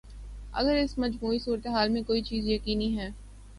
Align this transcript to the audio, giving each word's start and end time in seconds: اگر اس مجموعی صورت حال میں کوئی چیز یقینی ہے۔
اگر 0.53 0.75
اس 0.75 0.97
مجموعی 0.99 1.39
صورت 1.39 1.67
حال 1.67 1.89
میں 1.89 2.01
کوئی 2.03 2.21
چیز 2.21 2.47
یقینی 2.47 2.97
ہے۔ 2.97 3.09